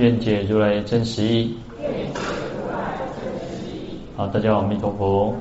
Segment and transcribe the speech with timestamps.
[0.00, 1.56] 愿解如来真实义。
[4.16, 5.34] 好，大家好，阿弥陀佛。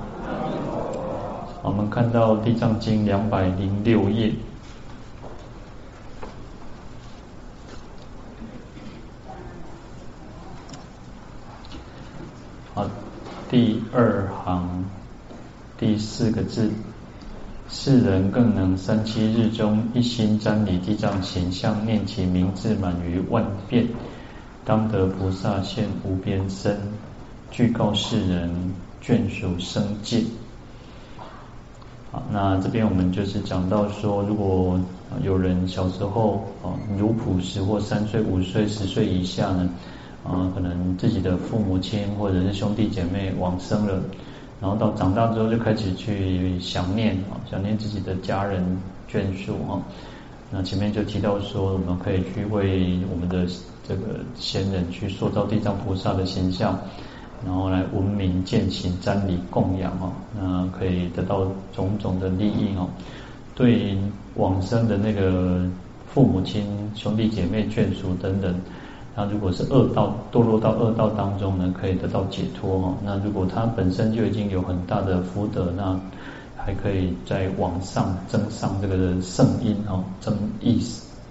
[1.63, 4.33] 我们看到《地藏经》两百零六页。
[12.73, 12.85] 好，
[13.49, 14.83] 第二行
[15.77, 16.69] 第四个字，
[17.69, 23.87] 世人更能三七日中一心瞻礼地藏形象，念其名字满于万遍。
[24.65, 26.77] 当得菩萨现无边身，
[27.49, 28.51] 具告世人
[29.01, 30.23] 眷属生界。
[32.11, 34.79] 好，那这边我们就是讲到说，如果
[35.23, 39.69] 有人小时候啊，如朴时或三岁、五岁、十岁以下呢，
[40.23, 44.01] 啊，可能自己的父母亲或者是兄弟姐妹往生了，
[44.59, 48.63] 然后到长大之后就开始去想念啊，想念自己的家人
[49.11, 49.81] 眷属啊。
[50.51, 53.45] 那前面就提到说，我们可以去为我们的。
[53.89, 56.77] 这个先人去塑造地藏菩萨的形象，
[57.43, 62.87] 然后来闻名践行瞻礼供养哦，那可以得到种种的利益哦。
[63.55, 63.97] 对
[64.35, 65.67] 往生的那个
[66.13, 66.63] 父母亲、
[66.93, 68.53] 兄弟姐妹、眷属等等，
[69.15, 72.95] 那如果是恶道堕落到恶道当中呢，可以得到解脱哦。
[73.03, 75.99] 那如果他本身就已经有很大的福德，那
[76.65, 80.81] 还可以再往上增上这个圣音哦，增意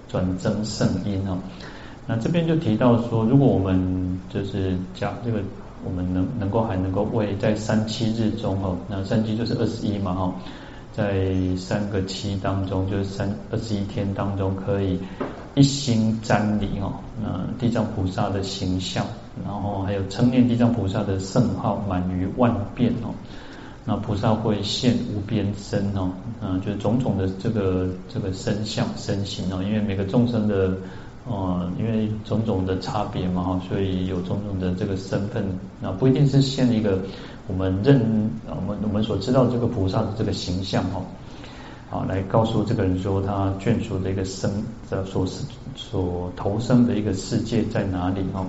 [0.09, 1.39] 转增圣音哦。
[2.07, 5.41] 那这边就提到说，如果我们就是讲这个，
[5.85, 10.35] 我们能能够还能够为在三七日中哦，那三七就是二十一嘛哦，
[10.93, 14.99] 在三个七当中，就是三二十一天当中，可以
[15.55, 19.05] 一心瞻礼哦，那地藏菩萨的形象，
[19.45, 23.13] 然后还有称念地藏菩萨的圣号满于万变哦，
[23.89, 30.77] 那菩萨会现无边身哦，啊，就是种种的这个这个身相身形哦，因为每个众生的。
[31.31, 35.45] 哦，因为种种的差别嘛哈，所以有种种的这个身份，
[35.79, 36.99] 那不一定是现一个
[37.47, 38.01] 我们认
[38.49, 41.05] 我们我们所知道这个菩萨的这个形象哦，
[41.91, 44.51] 好来告诉这个人说他眷属的一个生
[44.89, 45.27] 的所
[45.77, 48.47] 所投生的一个世界在哪里哦。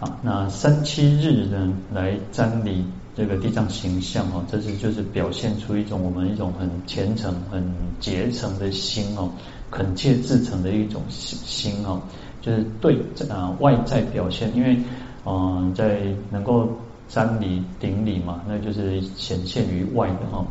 [0.00, 2.84] 好，那三七日呢来瞻礼
[3.14, 7.62] 这个地藏形象哦，这是就是表现出一种我们一种很虔诚、很
[8.00, 9.30] 虔诚的心哦。
[9.70, 12.02] 恳切至诚的一种心心哦，
[12.42, 12.98] 就是对
[13.30, 14.76] 啊外在表现，因为
[15.24, 16.68] 嗯在能够
[17.08, 20.46] 瞻礼顶礼嘛，那就是显现于外的哈。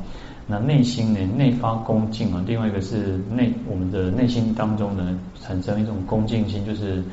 [0.47, 7.03] 那内心呢，内发恭敬啊，另外一个是内我们的内心当中呢产生一种恭敬心，就是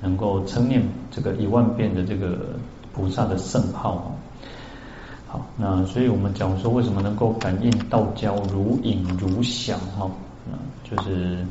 [0.00, 2.56] 能够称念这个一万遍的这个
[2.94, 4.16] 菩萨的圣号。
[5.30, 10.10] 好，那所以我们讲说为什么能够感应道交如影如响哈。
[10.50, 10.56] 那
[10.88, 11.46] 就是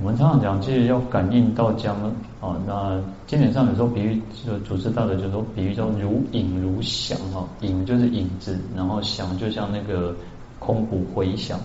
[0.00, 1.92] 我们常常讲，其实要感应道交
[2.40, 2.56] 啊。
[2.66, 10.12] 那经典上有时候比喻，就祖师道的就说比喻说如影如响哈，影就是影子，然后响就像那个
[10.58, 11.58] 空谷回响。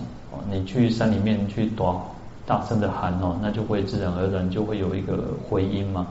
[0.48, 2.00] 你去山里面去多
[2.46, 6.06] 大声的喊哦，那就会自然而然就会有一个回音嘛。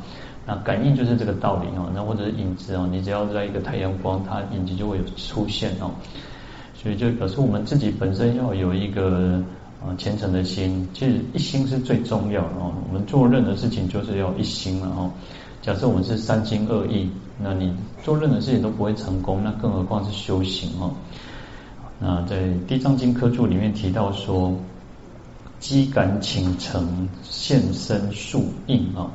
[0.45, 1.91] 那感应就是这个道理哦。
[1.93, 5.91] 那或者是影子哦，你只要在一个太阳光，它影子就会有出现哦。
[6.75, 9.43] 所以就表示我们自己本身要有一个。
[9.85, 12.71] 啊，虔诚的心，其实一心是最重要的哦。
[12.87, 15.11] 我们做任何事情就是要一心了哦。
[15.61, 20.93] 假设我们是三心二意，那你做任何事情都不会成功，那更何况是修行哦。
[21.99, 24.55] 那在《地藏经》科注里面提到说，
[25.59, 29.11] 机感请诚现身树印啊。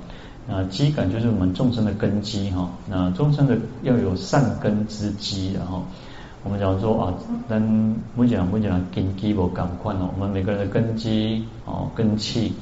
[0.49, 2.71] 那机感就是我们众生的根基哈。
[2.89, 5.83] 那众生的要有善根之基，然后。
[6.45, 7.15] 我们讲说啊，
[7.49, 10.09] 但不讲不讲根基不赶快哦。
[10.15, 12.53] 我们每个人的根基哦，根器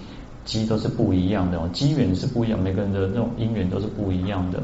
[0.46, 4.60] 基都是不一样的哦，机缘是不一样，每个人的这种因缘都是不一样的。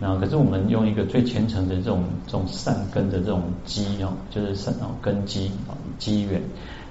[0.00, 6.42] 那可是我们用一个最虔诚的这种这种善根的这种基哦，就是善哦根基啊机缘，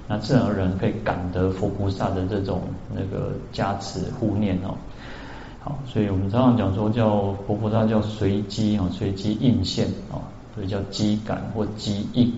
[0.06, 2.62] 那自然而然可以感得佛菩萨的这种
[2.94, 4.72] 那个加持护念哦。
[5.66, 10.22] 好，所以我们常常讲说叫佛菩萨叫随机哦，随机应现哦。
[10.54, 12.32] 所以叫机感或机应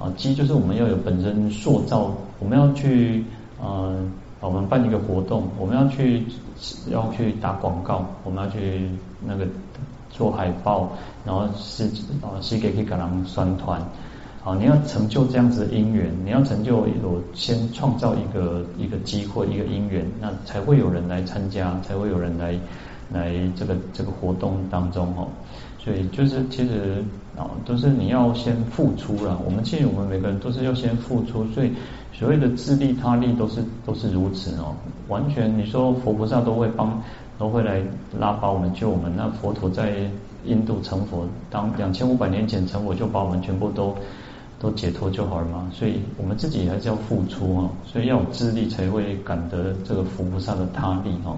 [0.00, 3.24] 啊，机就是我们要有本身塑造，我们要去
[3.62, 3.96] 呃
[4.40, 6.26] 我们办一个活动，我们要去
[6.90, 8.90] 要去打广告，我们要去
[9.24, 9.46] 那个
[10.10, 10.90] 做海报，
[11.24, 11.84] 然后是
[12.20, 13.80] 啊，是给给给人宣传。
[14.44, 22.58] 好，你要成就这样子的因缘，你要成就有先创造一个一个机会，一个因缘，那才会有人来参加，才会有人来
[23.12, 25.28] 来这个这个活动当中哦。
[25.78, 27.04] 所以就是其实
[27.36, 29.40] 啊，都是你要先付出了。
[29.44, 31.70] 我们其实我们每个人都是要先付出，所以
[32.12, 34.74] 所谓的自利他利都是都是如此哦。
[35.06, 37.00] 完全你说佛菩萨都会帮，
[37.38, 37.80] 都会来
[38.18, 39.12] 拉把我们救我们。
[39.16, 39.98] 那佛陀在
[40.44, 43.94] 印度成佛，当两千五百年前成佛，就把我们全部都。
[44.62, 51.36] 都解脱就好了嘛，所以我们自己还是要付出哦，所以要有自力才会感得这个佛菩萨的他力哦。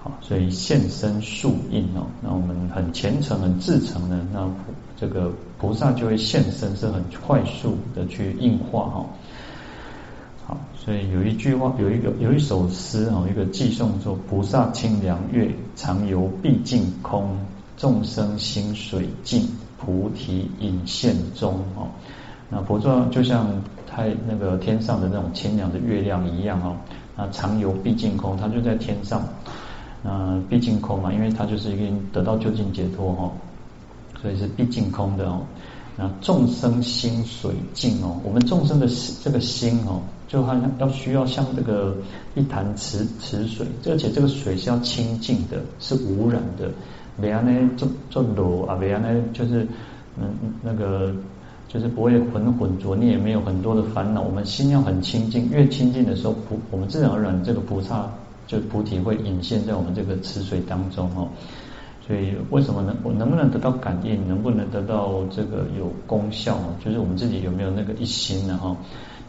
[0.00, 4.48] 好，所以现身速印哦，那我们很虔诚、很至诚的，那
[4.96, 9.06] 这个菩萨就会现身，是很快速的去应化哈。
[10.46, 17.36] 好，所以有一句话，有一个有一首诗哦，一个寄送说：菩萨清凉月，常游毕竟空，
[17.76, 19.48] 众生心水净。
[19.84, 21.88] 菩提隐现中哦，
[22.48, 23.48] 那菩萨就像
[23.86, 26.76] 太那个天上的那种清凉的月亮一样哦，
[27.16, 29.22] 那常游毕竟空，它就在天上，
[30.02, 33.32] 那毕竟空嘛，因为它就是已经得到究竟解脱哈，
[34.20, 35.40] 所以是毕竟空的哦。
[35.96, 38.88] 那众生心水净哦，我们众生的
[39.22, 41.96] 这个心哦，就好像要需要像这个
[42.34, 46.68] 一潭池池水，而且这个水是要清净的，是无染的。
[47.16, 49.66] 没安呢，做做裸啊，没安呢，就是
[50.18, 50.28] 嗯
[50.62, 51.14] 那个
[51.68, 54.20] 就是不会混混浊，你也没有很多的烦恼。
[54.20, 58.08] 我们心要很清净，越清净的时候，菩我们自然而然这个菩萨
[58.46, 61.28] 就菩提会隐现在我们这个池水当中哦。
[62.06, 66.58] 所以为什么能我能不能得到感应，能不能得到这个有功效？
[66.84, 68.58] 就是我们自己有没有那个一心呢？
[68.62, 68.76] 哈，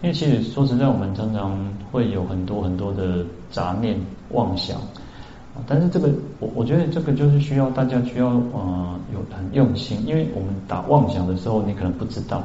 [0.01, 1.57] 因为其实说实在，我们常常
[1.91, 3.97] 会有很多很多的杂念
[4.31, 4.81] 妄想。
[5.65, 6.09] 但是这个，
[6.39, 12.43] 我我觉得这个就是需要大家需要呃有很用心，因为我们打妄想的时候，你可能不知道。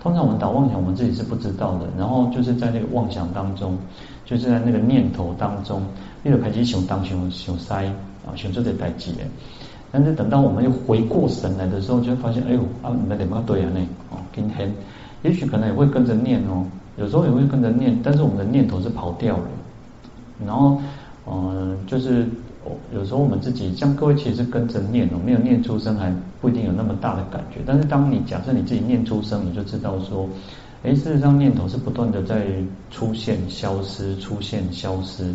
[0.00, 1.86] 通常我们打妄想，我们自己是不知道的。
[1.98, 3.76] 然后就是在那个妄想当中，
[4.24, 5.82] 就是在那个念头当中，
[6.22, 7.84] 那个开始想当熊熊塞
[8.26, 9.12] 啊，想做这代志。
[9.92, 13.70] 但是等到我们又回过神来的时候，就会发现，哎呦啊，你们怎么对啊？
[13.70, 14.72] 呢哦，今天
[15.22, 16.64] 也许可能也会跟着念哦，
[16.96, 19.44] 有时候也会跟着念，但是我们的念头是跑掉了，
[20.46, 20.80] 然后。
[21.30, 22.26] 嗯，就是
[22.92, 27.60] 有时候我们自己像各位其实跟着念哦，没有念出声还不一定有那么大的感觉。
[27.66, 30.28] 但是当你假设你自己念出声，你就知道说，
[30.82, 32.46] 哎，事实上念头是不断的在
[32.90, 35.34] 出现、消失、出现、消失。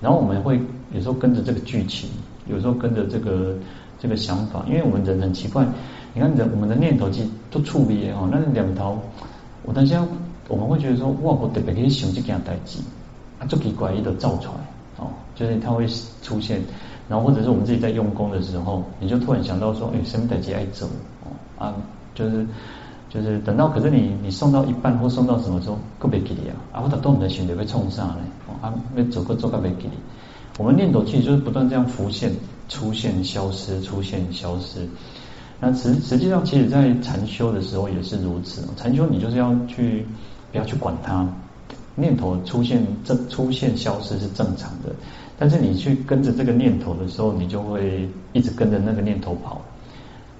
[0.00, 0.60] 然后我们会
[0.92, 2.08] 有时候跟着这个剧情，
[2.46, 3.54] 有时候跟着这个
[3.98, 5.66] 这个想法，因为我们人很奇怪。
[6.14, 8.98] 你看人我们的念头其实都触别哦，那两头，
[9.64, 10.04] 我等下
[10.48, 12.78] 我们会觉得说，哇，我特别可以想这件代志，
[13.38, 14.77] 啊，就奇怪，伊都造出来。
[15.38, 15.86] 就是它会
[16.20, 16.60] 出现，
[17.08, 20.88] 然后或者是我们自己在用功的时候，你就突然想到说，哎，什么代志爱走
[21.22, 21.30] 哦
[21.64, 21.74] 啊，
[22.14, 22.44] 就是
[23.08, 29.92] 就是等到可是你你送到一半或送到什么时候，特别给你啊，啊，或者都你的心就会冲上来，啊，要走个走个别给你。
[30.58, 32.32] 我们念头其实就是不断这样浮现、
[32.68, 34.88] 出现、消失、出现、消失。
[35.60, 38.62] 那实实际上，其实在禅修的时候也是如此。
[38.76, 40.04] 禅修你就是要去
[40.50, 41.26] 不要去管它。
[41.94, 44.90] 念头出现正出现消失是正常的，
[45.38, 49.60] 但是你去跟着这个念头的时候，你就会一直跟着那个念头跑，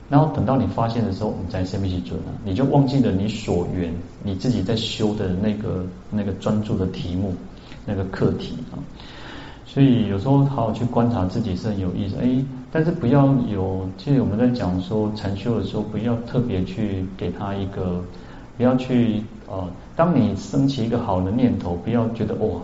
[0.08, 7.32] 然后等到你发现的时候，你再生命去准了，你就忘记了你所缘，你自己在修的那个那个专注的题目
[7.86, 8.76] 那个课题啊。
[9.66, 18.02] 所以有时候好好去观察自己是很有意思，哎，但是不要有，其实我们在讲说禅修的时候，不要特别去给他一个，
[18.56, 19.68] 不要去呃。
[19.94, 22.60] 当你升起一个好的念头，不要觉得哇，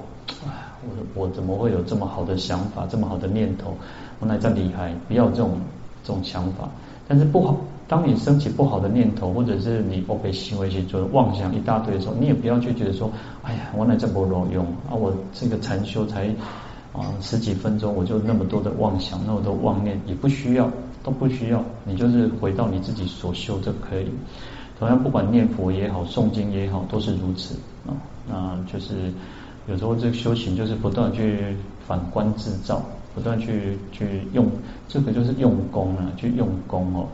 [1.15, 3.75] 我我怎么会有这么好的想法，这么好的念头，
[4.21, 4.95] 我哪这么厉害？
[5.09, 5.59] 不要这种
[6.03, 6.69] 这种想法。
[7.07, 13.11] 但是不好，当你升起不好的念头，或者是你被行为去做妄想一大堆的时候，你也不要去觉得说，
[13.43, 14.95] 哎呀，我哪这么有用啊？
[14.95, 16.29] 我这个禅修才
[16.93, 20.71] 啊十几分钟，我就那么多的妄想，那么多妄念，也不需要，
[21.03, 21.63] 都不需要。
[21.85, 24.09] 你就是回到你自己所修就可以。
[24.79, 27.55] 同样，不管念佛也好，诵经也好，都是如此
[27.87, 27.93] 啊。
[28.27, 29.13] 那就是
[29.67, 31.57] 有时候这个修行就是不断去
[31.87, 32.83] 反观自照，
[33.15, 34.47] 不断去去用
[34.89, 37.07] 这个就是用功啊，去用功哦。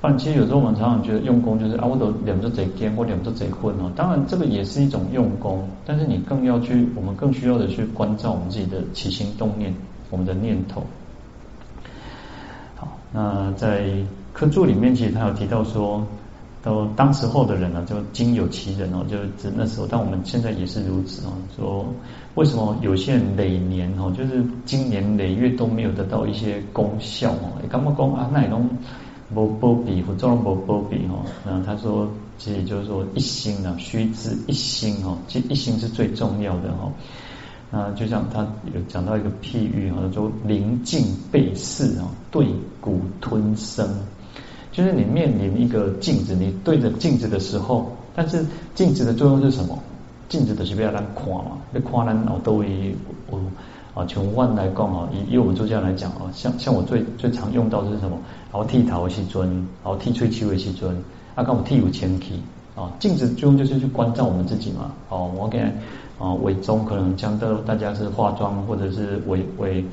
[0.00, 3.90] 不然，其实有时候我们常常觉得用功就是啊，我都两只贼尖，或两只贼混哦。
[3.96, 9.74] 当然，这个也是一种用功，但是你更要去，我们更需要的去关照我们自己的起心动念，
[10.10, 10.82] 我们的念头。
[12.76, 13.88] 好，那在
[14.32, 16.04] 课注里面，其实他有提到说。
[16.64, 21.32] 都当时候的人呢，就经有其人哦，就指那时候，但我们现在也是如此哦。
[21.54, 21.86] 说
[22.36, 27.60] 为什么有些人累年哦，就是今年累月都没有得到一些功效哦？
[27.68, 28.30] 干嘛讲啊？
[28.32, 28.66] 那也拢
[29.34, 31.26] 无保庇，或者无保庇哦？
[31.44, 36.90] 那他说，其实就是说一心啊，须知一心哦，其实一心是最重要的哦。
[37.70, 38.40] 那就像他
[38.72, 42.46] 有讲到一个譬喻啊，说临镜背视啊，对
[42.80, 43.86] 骨吞声。
[44.74, 49.78] 就是你面临一个镜子，你对着镜子的时候，但是镜子的作用是什么？
[50.28, 52.96] 镜子的是不要让看嘛，那看人脑都以
[53.30, 53.38] 我
[53.94, 58.18] 啊，从万来讲啊，以以我们作家来讲啊，像像我最最常用到的是什么？
[58.50, 59.48] 然后剃头的时阵，
[59.84, 60.92] 然后剃吹气为去尊，
[61.36, 62.42] 啊，刚我剃有前提
[62.74, 64.90] 啊，镜子作用就是去关照我们自己嘛。
[65.08, 65.60] 哦，我给
[66.18, 69.84] 啊伪装可能将到大家是化妆或者是伪伪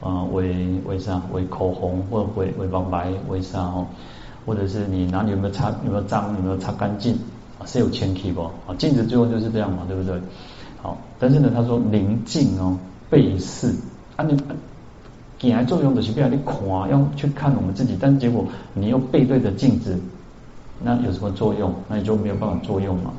[0.00, 0.54] 啊伪
[0.84, 3.86] 伪啥伪口红或者伪伪黄白伪啥哦。
[4.48, 7.12] 或者是你哪里有没有擦有没有脏有没有擦干净
[7.58, 7.66] 啊？
[7.66, 8.40] 是有前提不？
[8.40, 10.18] 啊，镜子最后就是这样嘛，对不对？
[10.80, 12.78] 好，但是呢，他说宁静哦，
[13.10, 13.74] 背视
[14.16, 14.34] 啊，你
[15.38, 16.56] 镜来作用的是不要你看，
[16.90, 20.00] 要去看我们自己，但是结果你又背对着镜子，
[20.82, 21.74] 那有什么作用？
[21.86, 23.12] 那你就没有办法作用嘛。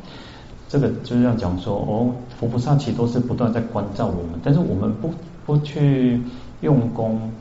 [0.67, 5.13] 这个就是要讲说哦，佛菩萨其实都是不断在关照我们，但是我们不
[5.45, 6.19] 不去
[6.62, 7.31] 用功，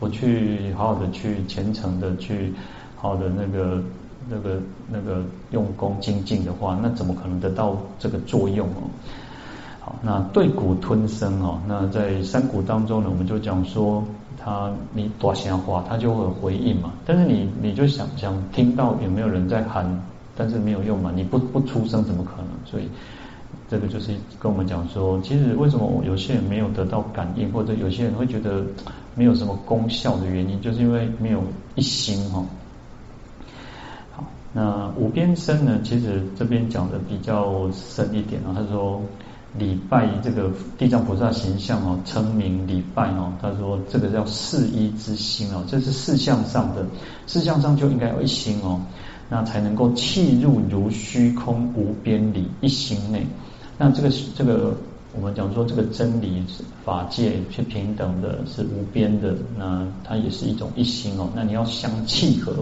[0.00, 2.54] 不去好好的去虔诚的去。
[3.04, 3.82] 好的那个
[4.30, 4.58] 那个
[4.90, 8.88] 那个用功精进的话，那怎么可能得到这个作用哦？
[9.78, 14.02] 好，那对骨吞声哦，那在山谷当中呢，我们就讲说，
[14.42, 16.94] 他你大声话，他就会回应嘛。
[17.04, 19.84] 但是你你就想想听到有没有人在喊，
[20.34, 22.46] 但是没有用嘛，你不不出声怎么可能？
[22.64, 22.88] 所以
[23.68, 28.64] 这个就是跟我们讲说，其实为什么有些人没有得到感应，或者有些人会觉得
[29.14, 31.42] 没有什么功效的原因，就是因为没有
[31.74, 32.42] 一心哈。
[34.56, 35.80] 那无边身呢？
[35.82, 38.54] 其实这边讲的比较深一点啊。
[38.54, 39.02] 他说
[39.58, 43.32] 礼拜这个地藏菩萨形象哦，称名礼拜哦。
[43.42, 46.86] 他说这个叫四一之心哦，这是四相上的，
[47.26, 48.80] 四相上就应该有一心哦，
[49.28, 53.26] 那才能够契入如虚空无边理一心内。
[53.76, 54.72] 那这个这个
[55.16, 56.44] 我们讲说这个真理
[56.84, 61.28] 法界是平等的，是无边的，那它也是一种一心哦。
[61.34, 62.54] 那你要相契合。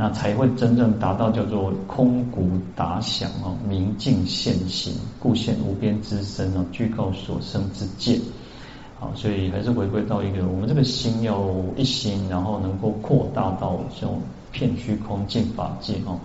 [0.00, 8.20] 那才会真正达到叫做空谷达响哦，明镜现形，故现无边之身哦，具告所生之见。
[9.00, 11.44] 好，所以还是回归到一个，我们这个心要
[11.76, 14.20] 一心，然后能够扩大到这种
[14.52, 16.20] 片虚空尽法界哦。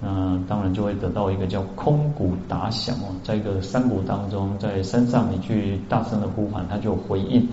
[0.00, 7.48] 那当然就会得到一个叫空谷达响哦，在一个山谷当中，在山上你去大声的呼喊，它就回应。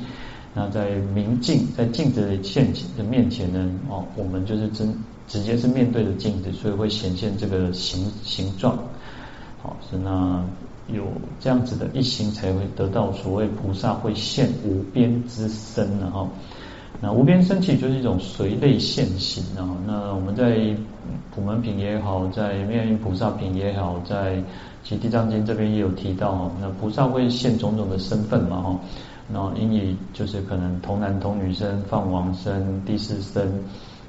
[0.54, 4.96] 那在明镜，在镜子的现的面前呢，哦，我们就是真。
[5.28, 8.78] 直接是面对着镜子，所以会显现这个形形状。
[9.62, 10.44] 好，是那
[10.88, 11.04] 有
[11.40, 16.10] 这样子的一心，才会得到所谓菩萨会现无边之身呢。
[16.12, 16.26] 哈，
[17.02, 19.44] 那无边身其实就是一种随类现形。
[19.58, 20.76] 啊，那我们在
[21.36, 24.42] 普门品也好，在妙音菩萨品也好，在
[24.84, 26.50] 其实地藏经这边也有提到。
[26.62, 28.62] 那菩萨会现种种的身份嘛。
[28.62, 28.80] 哈，
[29.34, 33.52] 然后因以就是可能童男童女身、放王身、帝释身。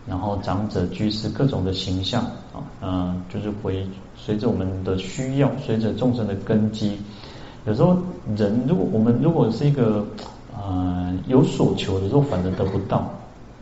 [0.08, 2.22] 然后长者、居士各种的形象
[2.52, 3.86] 啊，嗯，就是会
[4.16, 6.98] 随着我们的需要，随着众生的根基。
[7.66, 7.96] 有时候
[8.36, 10.06] 人如果我们如果是一个
[10.56, 13.10] 呃有所求的时候，反而得不到。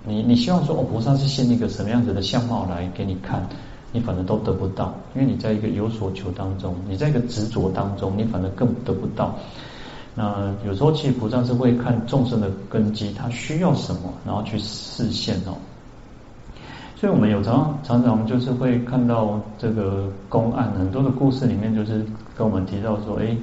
[0.04, 3.44] 你你希望说哦，菩萨是现一个什么样子的相貌来给你看，
[3.90, 9.34] 你反而都得不到，因为你在一个有所求当中，你在一个执着当中，你反而更得不到。
[10.14, 15.56] 那有时候其实菩萨是会看众生的根基，他需要什么，然后去示现哦。
[16.98, 22.02] 所以，我们有常常常，我们就是会看到这个公案，很多的故事里面，就是
[22.34, 23.36] 跟我们提到说，哎，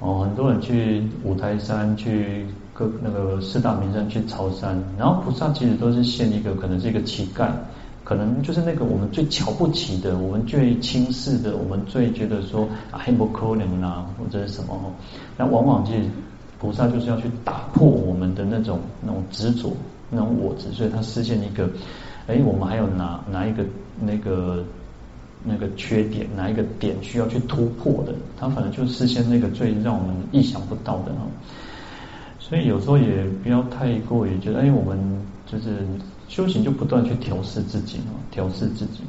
[0.00, 7.48] 哦，很多人去五台山，去各那个四大名山去朝山，然后菩萨其实都是现一个，可能是一个乞丐，
[8.04, 14.78] 可能就是那个我们最瞧不起的，我们最轻视的，我们最觉得说啊，很不可能啊，或者是什么，
[15.38, 16.02] 那往往其实
[16.60, 19.72] 菩萨就是要去打破我们的那种那种执着，
[20.10, 21.66] 那种我执，所以他实现一个。
[22.26, 23.64] 哎，我们还有哪哪一个
[24.00, 24.62] 那个
[25.42, 28.14] 那个缺点，哪一个点需要去突破的？
[28.38, 31.26] 它反正就是事先那个最让我们意想不到的哈。
[32.38, 34.98] 所以有时候也不要太过于觉得，哎，我们
[35.46, 35.84] 就是
[36.28, 39.00] 修行就不断去调试自己啊，调试自己。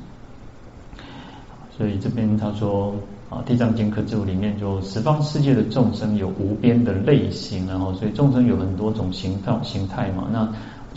[1.77, 2.95] 所以这边他说
[3.29, 10.51] 啊，《地藏经》科注里面就十方世界的众生有无边的类型，然后所以众生有很多种形态形态嘛，那。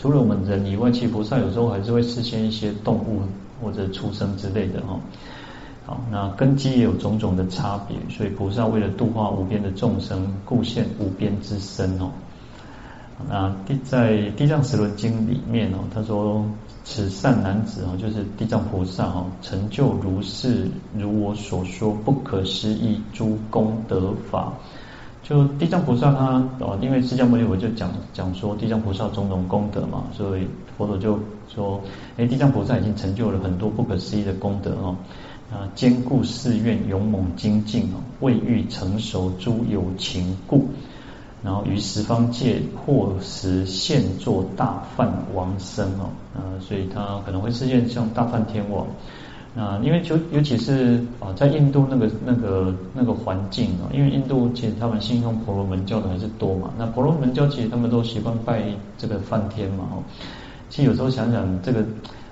[0.05, 3.21] 除了我们人以外，其实菩萨有时候还是会示现一些动物
[3.59, 4.99] 或者畜生之类的哈。
[5.83, 12.11] 好，那根基也有种种的差别，所以菩萨为了度化无边的众生，故现无边之身哦。
[13.27, 16.45] 那地在《地藏十轮经》里面哦，他说
[16.85, 24.53] ：“此善男子哦，就是地藏菩萨哦，成就如是如我所说不可思议诸功德法。”
[25.27, 31.81] 就地藏菩萨他哦，因为释迦牟尼佛就讲讲说地藏菩萨种种功德嘛，所以佛陀就说
[32.15, 34.95] ：“哎，地藏菩萨已经成就了很多不可思议的功德哦。”
[35.51, 40.69] 啊，坚固誓愿，勇猛精进哦，未遇成熟诸有情故。
[41.43, 48.85] 然后于十方界或时现作大梵王身哦，呃，所以他可能会示现像大梵天王。
[49.55, 56.73] 那因为就尤其是啊，在印度那个那个那个环境啊，因为印度其实他们信奉婆罗门教的还是多嘛。
[56.77, 58.63] 那婆罗门教其实他们都习惯拜
[58.97, 60.03] 这个梵天嘛哦。
[60.69, 61.83] 其实有时候想想，这个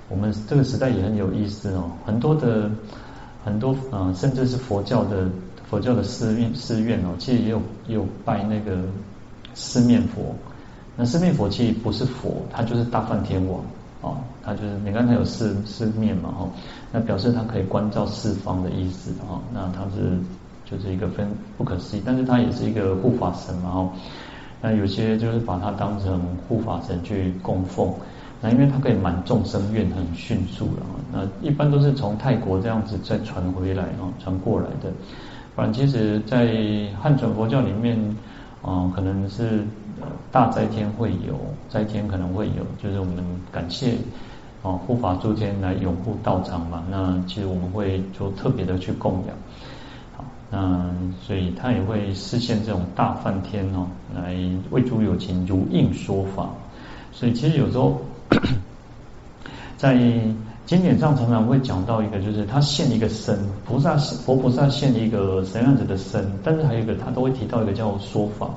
[0.08, 2.70] 我们这个时代也很有意思哦，很多的
[3.44, 5.28] 很多啊，甚至是佛教的。
[5.66, 8.84] 佛教的寺院寺院哦，其实也有也有拜那个
[9.54, 10.36] 四面佛。
[10.94, 13.64] 那四面佛其实不是佛，他就是大梵天王
[14.02, 16.50] 哦，他就是你看他有四四面嘛哦，
[16.92, 19.40] 那表示他可以观照四方的意思哦。
[19.52, 20.18] 那他是
[20.64, 23.90] 就是一个分不可思议，但是他也是一个护法神嘛哦。
[24.60, 27.92] 那有些就是把他当成护法神去供奉，
[28.40, 30.82] 那因为他可以满众生愿很迅速的。
[31.12, 34.90] 那一般都是从泰国这样子再传回来哦，传过来的。
[35.54, 36.48] 不然，其实，在
[37.00, 37.96] 汉传佛教里面，
[38.60, 39.62] 啊、可能是
[40.32, 43.92] 大灾天会有，灾天可能会有，就是我们感谢
[44.64, 46.82] 啊护法诸天来拥护道场嘛。
[46.90, 49.36] 那其实我们会就特别的去供养，
[50.16, 50.90] 好，那
[51.22, 54.36] 所以他也会示现这种大梵天哦，来
[54.72, 56.48] 为诸有情如应说法。
[57.12, 58.00] 所以其实有时候
[59.76, 59.96] 在。
[60.66, 68.48] 经典上常常会讲到一个，就是他现一个身，菩萨佛菩萨现一个什么样子的身，但是还有一个他都会提到一个叫说法，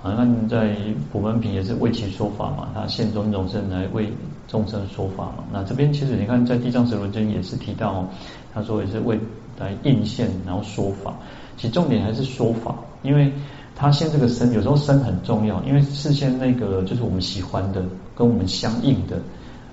[0.00, 0.76] 好像在
[1.10, 4.12] 普门品也是为其说法嘛，他现种种身来为
[4.50, 5.44] 众生说法嘛。
[5.50, 8.04] 那这边其实你看在地藏十轮经也是提到，
[8.52, 9.18] 他说也是为
[9.58, 11.14] 来应现然后说法，
[11.56, 13.32] 其实重点还是说法，因为
[13.76, 17.82] 他现这个身有时候身很重要，因为事先那个就是我们喜欢的
[18.14, 19.16] 跟我们相应的，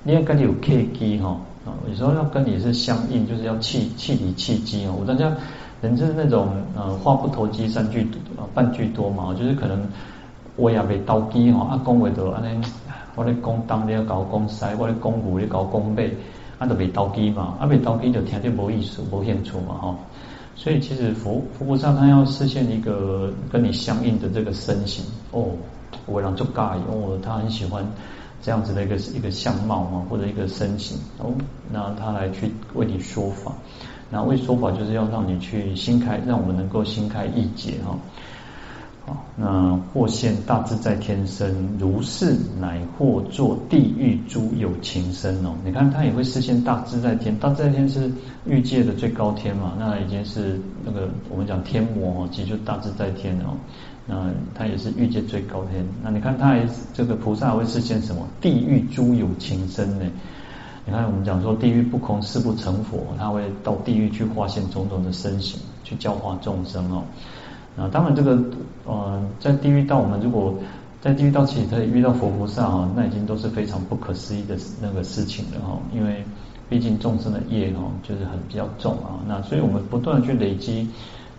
[0.03, 1.29] 你要跟你有 K G 哈。
[1.65, 4.95] 啊有时候要跟你是相应，就是要气气理气机哦。
[5.01, 5.35] 我大家
[5.81, 6.47] 人就是那种
[6.77, 8.07] 呃话不投机三句
[8.53, 9.85] 半句多嘛，就是可能
[10.55, 12.65] 我也未投机哈，啊讲话就安尼，
[13.17, 16.15] 我咧讲东你要搞讲西，我咧讲古你搞讲北，
[16.59, 19.95] 啊都未投机嘛，啊未投机就听得无意思无兴趣嘛哈。
[20.55, 25.49] 所以其实佛佛菩萨他要实现一个跟你相应的这个身形哦，
[26.05, 27.85] 我让就介意哦，他很喜欢。
[28.39, 31.33] 这样子的一个一个相貌嘛，或者一个身形哦，
[31.71, 33.51] 那他来去为你说法，
[34.11, 37.97] 那为说法就是要让你去心开，让我们能够心开意解哈。
[39.35, 45.53] 那或现大自在天身，如是乃或作地狱诸有情身哦。
[45.63, 48.11] 你看他也会示现大自在天，大自在天是
[48.45, 53.55] 欲界的最高天嘛，那已经是那个我们讲天魔哦，其实就大自在天哦。
[54.05, 55.85] 那他也是欲界最高天。
[56.01, 58.27] 那你看他还这个菩萨会示现什么？
[58.41, 60.05] 地狱诸有情身呢？
[60.85, 67.03] 你看我们讲说地狱不空，誓不成佛，他会到地狱去化现种种的身形，去教化众生哦。
[67.77, 68.37] 那当然这个
[68.85, 70.53] 呃，在地狱道，我们如果
[70.99, 75.77] 在地狱道其实可以遇到佛菩萨啊，那已经都是非常不可思议的那个事情了哈。
[75.93, 76.23] 因为
[76.67, 79.21] 毕竟众生的业哈，就是很比较重啊。
[79.27, 80.89] 那所以我们不断的去累积。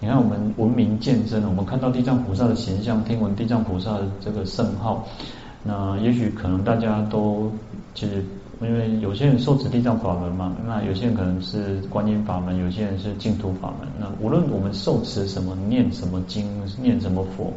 [0.01, 5.05] 你看，我们闻名见真，我们看到地藏菩萨的形象，听闻地藏菩萨的这个圣号，
[5.65, 7.51] 那也许可能大家都
[7.95, 8.25] 其实，
[8.61, 13.89] 因为有些人受持地藏法门嘛，那有些人可能是观音法门，有些人是净土法门。
[14.01, 16.45] 那无论我们受持什么、念什么经、
[16.83, 17.53] 念什么佛，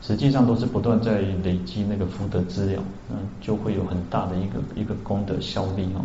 [0.00, 6.04] 实际上都是不断在累积那个福德资粮，那，就会有很大的一个一个功德效力哦。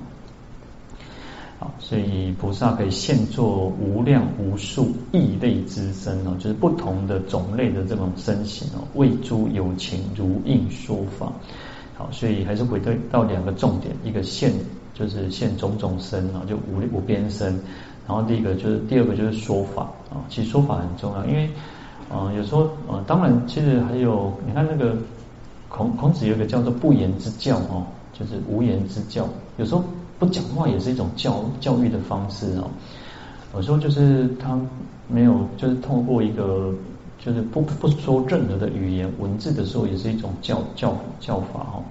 [1.60, 11.32] 好，所以菩萨可以现作无量无数异类之身哦，就是不同的种类的这种身形哦，为诸有情如应说法。
[11.98, 14.52] 好，所以还是回对到两个重点，一个现
[14.94, 17.54] 就是现种种身啊，就无无边身。
[18.08, 21.50] 然后第一个就是第二个就是说法啊，其实说法很重要，因为
[22.10, 24.96] 啊有时候啊，当然其实还有你看那个
[25.70, 29.28] 孔孔子有一个叫做不言之教哦，就是无言之教，
[29.58, 29.84] 有时候。
[30.18, 32.72] 不讲话也是一种教教育的方式哦。
[33.54, 34.58] 有时候就是他
[35.10, 36.74] 没有，就是透过一个，
[37.26, 41.84] 就是不不说任何的语言文字的时候，也是一种教教教法哦。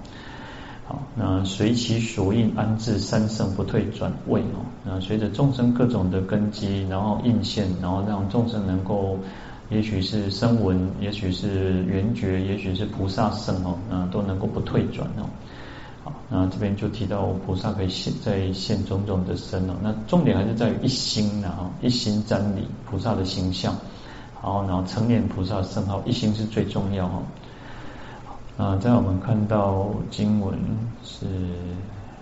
[0.87, 4.63] 好，那随其所应安置三圣不退转位哦。
[4.85, 9.17] 那随着众生各种的根基，然后应现，然后让众生能够，
[9.69, 15.27] 也许是声闻，也许是缘觉，也许是菩萨圣哦，那都能够不退转哦。
[16.05, 19.73] 好，那这边就提到菩萨可以现在现种种的身哦。
[19.81, 23.75] 那重点还是在于一心呐，哈，一心瞻礼菩萨的形象，
[24.45, 27.23] 好，然后称念菩萨圣号，一心是最重要哈。
[28.57, 30.55] 啊，在我们看到经文
[31.03, 31.25] 是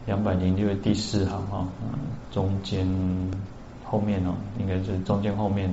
[0.06, 1.68] 两百零六页第四行啊，
[2.32, 2.88] 中间
[3.84, 5.70] 后面哦，应该是中间后面，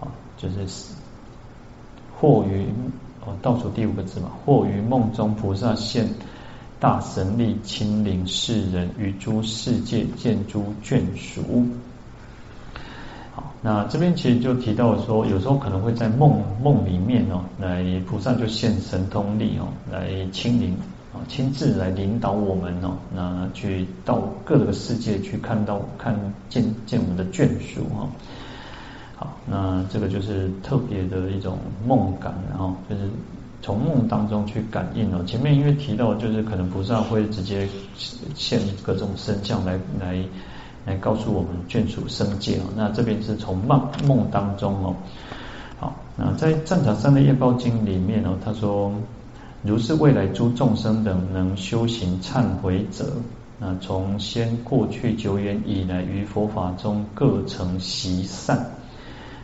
[0.00, 0.64] 啊，就是
[2.20, 2.64] 或于
[3.26, 6.08] 哦倒数第五个字嘛，或于梦中菩萨现
[6.78, 11.66] 大神力亲临世人于诸世界见诸眷属。
[13.60, 20.74] 那这边其实就提到说，有时候可能会在梦梦里面哦，来菩萨就现神通力哦，来亲临
[21.12, 26.14] 啊，亲自来领导我们哦，那去到各个世界去看到看
[26.48, 28.08] 见见我们的眷属哈。
[29.16, 33.10] 好，那这个就是特别的一种梦感，然后就是
[33.60, 35.24] 从梦当中去感应哦。
[35.26, 37.68] 前面因为提到就是可能菩萨会直接
[38.36, 40.24] 现各种身相来来。
[40.88, 44.96] 来告诉我们眷属生界哦，那这边是从梦梦当中哦，
[45.78, 48.90] 好，那在《战场上的业报经》里面哦，他说，
[49.62, 53.04] 如是未来诸众生等能修行忏悔者，
[53.58, 58.58] 那从先过去久远以来于佛法中各成习善，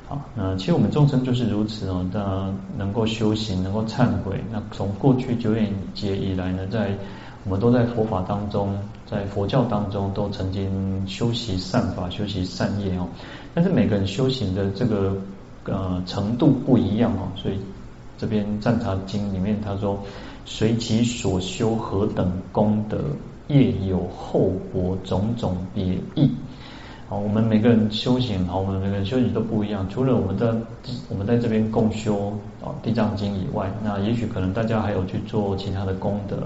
[0.09, 6.96] 好，那其实我们众生就是如此哦，那能够修行，能够忏悔，那从过去久远劫以来呢，在
[7.44, 8.74] 我们都在佛法当中，
[9.14, 13.07] 在佛教当中都曾经修习善法、修习善业哦。
[13.55, 15.16] 但是每个人修行的这个
[15.66, 17.61] 呃程度不一样哦，所以
[18.18, 20.03] 这边《赞茶经》里面他说，
[20.44, 22.98] 随其所修何等功德，
[23.46, 26.29] 业有厚薄种种别异。
[27.09, 29.87] 好，我们每个人修行，好，我们每个人修行都不一样。
[29.88, 30.46] 除了我们在
[31.09, 36.38] 我们在这边共修啊《地藏经》以外，那也许可能大家还有去做其他的功德。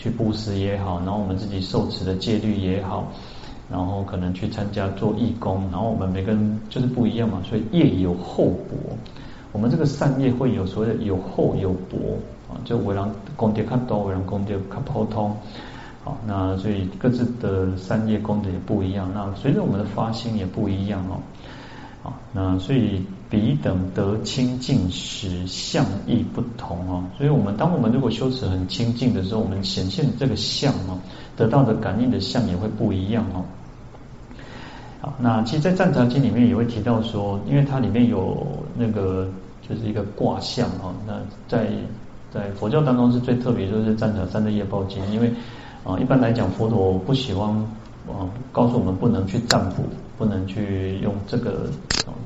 [0.00, 3.12] 去布施也好，然后我们自己受持的戒律也好，
[3.70, 8.96] 然后可能去参加做义工，然后我们每个人就是不一样嘛，所以业有厚薄。
[9.52, 11.98] 我们这个善业会有所谓的有厚有薄
[12.48, 13.04] 啊，就为人
[13.36, 15.36] 功德较多，为人功德较普通。
[16.02, 19.10] 好，那所以各自的善业功德也不一样。
[19.12, 21.20] 那随着我们的发心也不一样哦。
[22.02, 23.04] 好，那所以。
[23.30, 27.04] 彼等得清净时，相亦不同哦。
[27.16, 30.98] 所以，我们当我们如果修持很清净的时候，我们显现这个相哦，
[31.36, 33.44] 得到的感应的相也会不一样哦。
[35.00, 38.44] 好，那其实，在《赞怛经》里面也会提到说，因为它里面有
[38.76, 39.28] 那个
[39.66, 40.92] 就是一个卦象哦。
[41.06, 41.14] 那
[41.46, 41.70] 在
[42.34, 45.32] 在佛教当中是最特别，就是《赞怛三昧业报经》，因为
[45.84, 47.48] 啊，一般来讲，佛陀不喜欢
[48.08, 49.84] 啊告诉我们不能去占卜。
[50.20, 51.70] 不能去用这个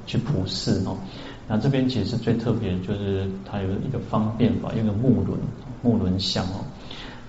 [0.05, 0.99] 去普世哦。
[1.47, 5.39] 那这边其实最特别，就是它有一个方便法，用个木轮
[5.81, 6.67] 木轮像哦。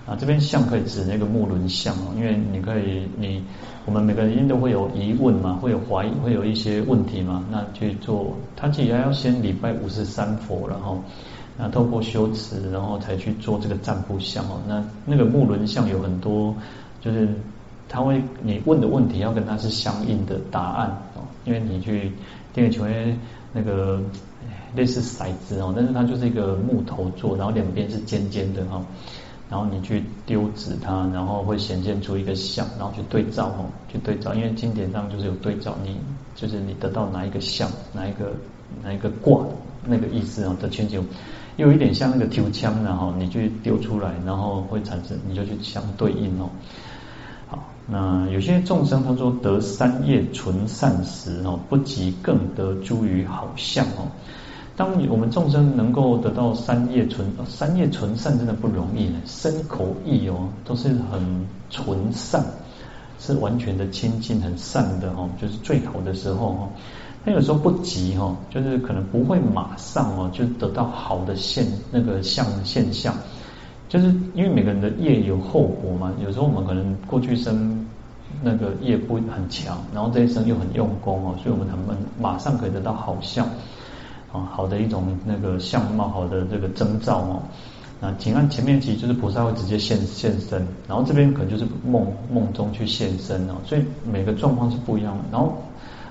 [0.08, 3.40] 啊，这边像可以指那个木轮像哦，因为你可以你
[3.84, 7.44] 我们每个人都会有疑问嘛，会有怀疑，会有一些问题嘛。
[7.48, 11.00] 那去做，他其实要先礼拜五十三佛，然后
[11.56, 14.60] 那透过修持，然后才去做这个占卜相哦。
[14.66, 16.52] 那那个木轮像有很多，
[17.00, 17.28] 就是。
[17.88, 22.12] 他会，你问的问题要跟他是相应的答案哦，因为你去
[22.52, 22.84] 定个球，
[23.52, 24.00] 那个
[24.74, 28.84] 类似骰子哦，但是它就是一个木头做，然后两边是尖尖的哈，
[29.48, 35.96] 然后你去丢掷它，然后会显现出一个像，然后去对照哦，去对照，因为经典上就是有对照，你
[36.34, 38.32] 就是你得到哪一个像，哪一个
[38.82, 39.44] 哪一个卦
[39.86, 41.02] 那个意思哦的全球，
[41.56, 46.50] 又有一点像那个丢枪然后你去丢出来，然后会产生，你就去相对应哦。
[47.48, 54.08] 好那有些众生他说得三业纯善时哦，不及更得诸于好相哦。
[54.74, 62.44] 当我们众生能够得到三业纯三业纯善，真的不容易呢，身口意哦都是很纯善，
[63.18, 66.68] 是完全的清净很善的哦，就是最好的时候哦。
[67.24, 73.14] 那有时候不急哦，就是可能不会马上哦就得到好的现那个相现象。
[73.88, 77.86] 就是因为每个人的业有后果嘛，有时候我们可能过去生
[78.42, 83.46] 那个业不很强，然后这一生又很用功哦，所以我们很马上可以得到好相
[84.32, 87.42] 啊，好的一种那个相貌，好的这个征兆哦。
[88.00, 95.56] 那请按前面其实就是菩萨会直接现现身，然后这边可能就是梦梦中去现身哦，所以每个状况是不一样的，然后。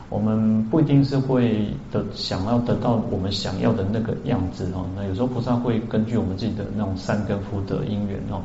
[0.09, 8.39] 我们不一定是会的想要得到我们想要的那个样子哦，那有时候菩萨会根据我们自己的那种善根福德因缘哦，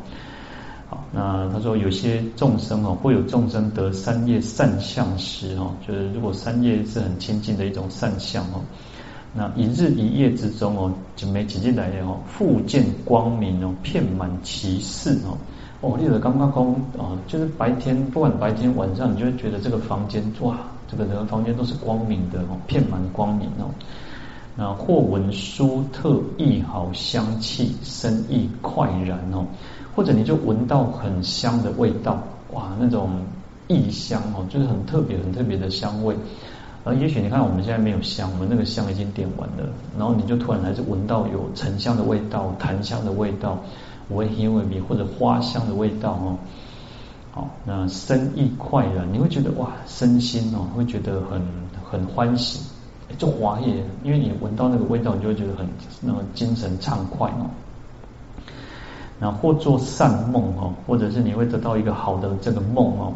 [0.89, 8.63] 好，那他说有些众生哦，会有众生得三业善相时哦，就是如果三业是很清净的一种善相哦，
[9.35, 15.37] 那一日一夜之中哦，就没几进来哦，复见光明哦，遍满其室哦，
[15.83, 20.59] 哦，你的刚刚空哦，就是白天不管白天晚上，你就会觉得这个房间哇，
[20.91, 23.71] 这个整个房间都是光明的哦，遍满光明哦。
[24.57, 29.47] 那或闻殊特异好香气，生意快然哦。
[29.95, 32.21] 或者你就闻到很香的味道，
[32.53, 33.11] 哇，那种
[33.69, 36.17] 异香哦，就是很特别、很特别的香味。
[36.83, 43.59] 而也许你看我们现在没有香，我们那个香已经点完了，然后你就突然还是闻到有沉香的味道、檀香的味道、
[44.09, 46.37] 闻香味或者花香的味道哦。
[47.33, 51.41] 好，那身意快然，你会觉得哇，身心哦会觉得很
[51.89, 52.61] 很欢喜，
[53.19, 55.65] 就华也，因为你闻到那个味道，你就会觉得很
[56.01, 57.47] 那么精神畅快哦。
[59.21, 63.13] 那或做善梦哦，或者是你会得到一个好的这个梦哦，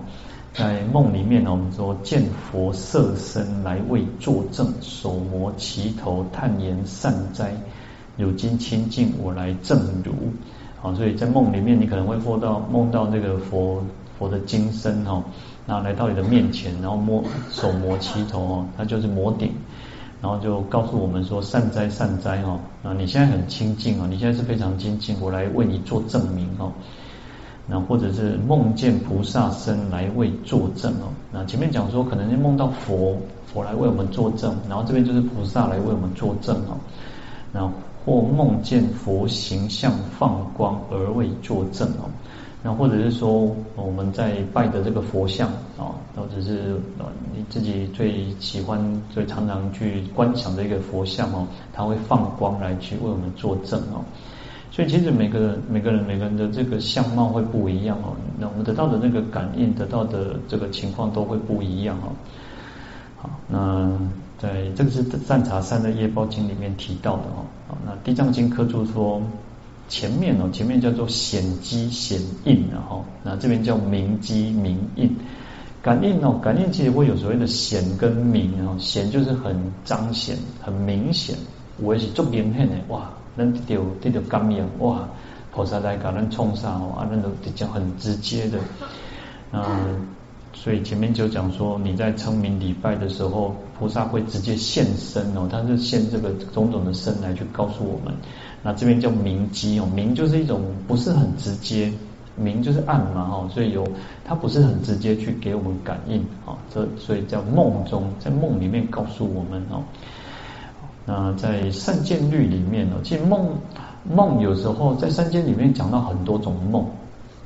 [0.52, 7.52] 在梦里面呢，我们说见佛色身来为作证，手摩其头，叹言善哉，
[8.16, 10.12] 如今清净我来正如。
[10.80, 13.82] 好，所以在梦里面你可能会做到梦到那个佛
[14.18, 15.22] 佛的金身哦，
[15.66, 19.52] 那来到你的面前，然后摸手摩其头哦，它就是摩顶。
[20.22, 26.72] 然后就告诉我们说善哉善哉哦，啊你现在很清净哦，你现在是非常清净，我来为你做证明哦。
[27.66, 31.12] 那或者是梦见菩萨身来为作证哦。
[31.30, 33.18] 那前面讲说可能是梦到佛，
[33.52, 36.76] 佛来为我们作证，然后这边就是菩萨来为我们作证哦。
[37.52, 37.70] 那
[38.06, 42.08] 或梦见佛形象放光而为作证哦。
[42.66, 46.80] 那或者是说我们在拜的这个佛像啊，或者是
[47.36, 54.02] 你自己最喜欢、最常常去观想的一个佛像哦，它会放光来去为我们作证哦。
[54.70, 62.08] 所以其实每个人、每个人、每个人的这个相貌会不一样哦，那我们得到的那个感应、得到的这个情况都会不一样哦。
[63.18, 63.92] 好，那
[64.38, 67.44] 在这个是《赞茶山的夜报经》里面提到的哦。
[67.68, 69.20] 好，那《地藏经》科注说。
[69.94, 75.08] 前面哦，前面叫做显机显应，然后那这边叫明机明应。
[75.80, 81.36] 感应哦，感应其实会有所谓的显跟明哦，显就是很彰显、很明显。
[81.80, 85.08] 我也是做明显的哇，那丢这条感应哇，
[85.52, 88.58] 菩萨来给人冲上哦，啊，那都比较很直接的。
[89.52, 90.08] 嗯，
[90.52, 98.12] 所以前面就讲说，你在称名礼拜的时候，菩萨会直接现身哦，他是现这个种种的身来去告诉我们。
[98.66, 101.92] 那这边叫明机哦，明就是一种不是很直接，
[102.34, 103.86] 明就是暗嘛哈，所以有
[104.24, 109.82] 它不是很直接去给我们感应啊，这所以叫梦中，在梦里面告诉我们哦。
[111.04, 113.50] 那在善见律里面哦，其实梦
[114.10, 116.86] 梦有时候在三间里面讲到很多种梦，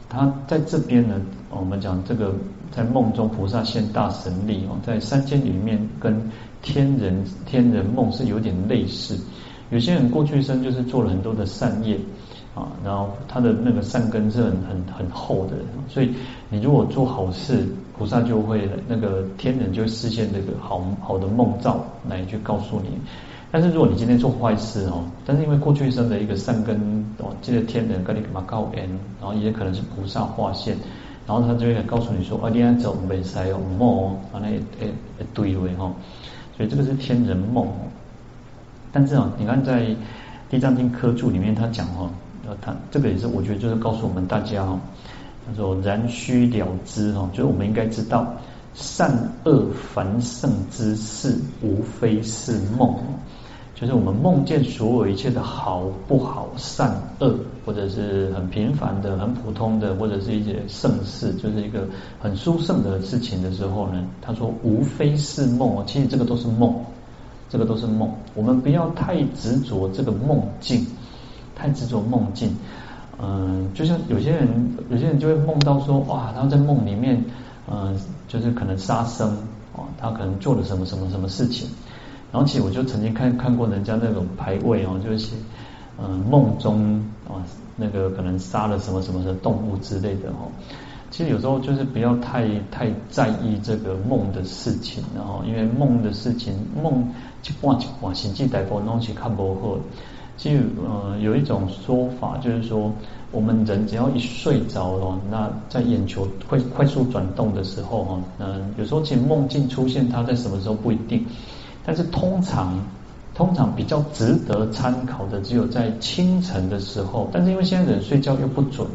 [0.09, 2.33] 它在这边呢，我们讲这个
[2.71, 6.31] 在梦中菩萨现大神力哦，在三间里面跟
[6.63, 9.19] 天人天人梦是有点类似。
[9.71, 11.99] 有些人过去生就是做了很多的善业
[12.55, 15.53] 啊，然后他的那个善根是很很很厚的，
[15.89, 16.15] 所以
[16.49, 22.89] 你如果做好事，菩萨就会那个天人就会实现这个好好的梦兆来去告诉你。
[23.51, 26.77] 但是如果你今天做坏事哦，但是因为过去生的一个善根
[27.19, 28.89] 哦，这个天人跟你干嘛告恩，
[29.21, 30.77] 然后也可能是菩萨化现，
[31.27, 34.93] 然后他就会告诉你说，啊，你要走没塞哦，梦哦，啊那诶
[35.33, 35.93] 对位哈，
[36.57, 37.67] 所以这个是天人梦。
[38.93, 39.83] 但是啊，你看在
[40.51, 42.11] 《地藏经》科注里面，他讲哦，
[42.49, 44.81] 呃，他这个也是我觉得就是告诉我们大家哦，
[45.47, 48.35] 他说然须了知哦，就是我们应该知道
[48.75, 49.13] 善
[49.45, 52.97] 恶凡圣之事，无非是梦，
[53.75, 57.35] 就是我们梦见所有一切的好不好、善恶，
[57.67, 61.87] 或者是很平凡的、很普通的，或者是一些盛事，就是一个
[62.21, 66.75] 很殊胜的事情的时候呢，他说无非是梦，其实这个都是梦。
[67.49, 70.87] 这个都是梦，我们不要太执着这个梦境，
[71.55, 72.55] 太执着梦境。
[73.21, 74.49] 嗯，就像有些人，
[74.91, 77.25] 有些人就会梦到说，哇，他在梦里面，
[77.69, 79.29] 嗯，就是可能杀生，
[79.75, 81.69] 哦，他可能做了什么什么什么事情。
[82.31, 85.35] 然后其实我就曾经看看过人家那种牌位哦，就是，
[85.99, 87.43] 嗯，梦中啊，
[87.75, 90.53] 那个可能杀了什么什么的动物之类的哦。
[91.11, 97.09] 其实有时候就是不要太太在意这个梦的事情，然后因为梦的事情，梦
[97.43, 99.79] 就挂就挂，心机带波东西看不破。
[100.37, 102.93] 其实呃有一种说法就是说，
[103.33, 111.27] 我们人只要一睡着了，那在眼球会快速转动的时候哈，嗯，有时候其实梦境出现，它在什么时候不一定，
[111.85, 112.79] 但是通常
[113.35, 117.29] 通常比较值得参考的，只有在清晨的时候。
[117.33, 118.87] 但是因为现在人睡觉又不准。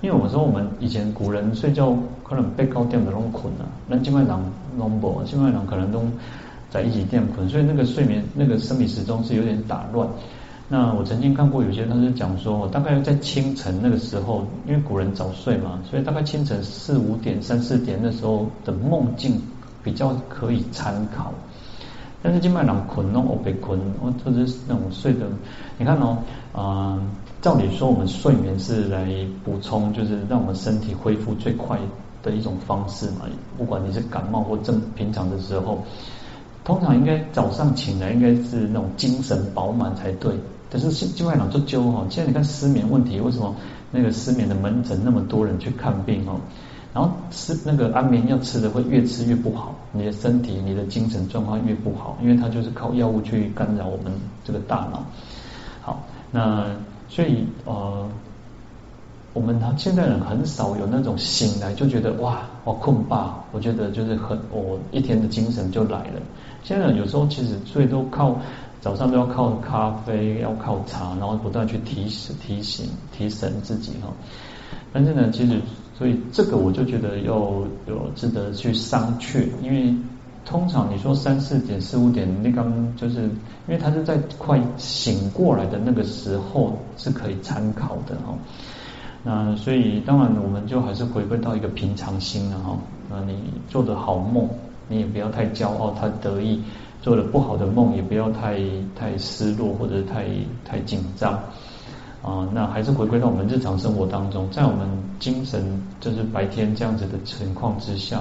[0.00, 4.36] 因为我说我们以前古人睡觉可能被高点的那种困啊，那今晚人
[4.78, 6.02] 拢无，今晚人可能都
[6.70, 10.08] 在一起垫困，所以那个睡眠那个生理时钟是有点打乱。
[10.68, 19.42] 那我曾经看过有些他是讲说，我大概在清晨那个时候，因为古人早睡嘛，所以大概清晨四五点、三四点那时候的梦境
[19.82, 21.34] 比较可以参考。
[22.22, 25.26] 但是今晚人困哦，我被困，我或者是那种睡的，
[25.76, 26.18] 你看哦，
[26.52, 27.00] 啊、
[27.42, 29.08] 照理说，我们睡眠是来
[29.42, 31.78] 补充，就是让我们身体恢复最快
[32.22, 33.24] 的一种方式嘛。
[33.56, 35.78] 不管你是感冒或正平常的时候，
[36.64, 40.34] 通常应该早上醒来应该是那种精神饱满才对。
[40.68, 43.56] 但是现今晚老做揪哈，现在你看失眠问题，为什么
[43.90, 46.38] 那个失眠的门诊那么多人去看病哦？
[46.92, 54.12] 然后吃那个安眠药吃的会越吃越不好，你的身体、你的精神状况越不好，因为它就是靠药物去干扰我们
[54.44, 55.02] 这个大脑。
[55.80, 56.66] 好，那。
[57.10, 58.08] 所以呃，
[59.32, 66.22] 我们现在人很少有那种醒来就觉得哇，我困吧，我觉得就是很我一天的精神就来了。
[66.62, 68.36] 现在有时候其实最多靠
[68.80, 74.08] 早上都要靠咖啡，要靠茶，然后不断去提醒、提醒、提神自己哈。
[74.92, 75.60] 但是呢，其实
[75.98, 77.34] 所以这个我就觉得要
[77.88, 79.92] 有值得去商榷，因为。
[80.44, 88.34] 通常你说三四点、四五点，那刚就是因为他是在快醒过来的那个时候是可以参考的哈。
[89.22, 92.76] 那所以当然我们就还是回归到一个平常心了哈。
[93.08, 93.34] 那你
[93.68, 94.48] 做的好梦，
[94.88, 96.58] 你也不要太骄傲、太得意；
[97.02, 98.58] 做的不好的梦，也不要太
[98.98, 100.26] 太失落或者太
[100.64, 101.34] 太紧张
[102.22, 102.48] 啊。
[102.52, 108.20] 那还是回归到我们日常生活当中，在我们精神就是白天这样子的情况之下。